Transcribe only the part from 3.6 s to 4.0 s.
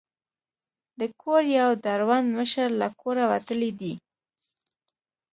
دی.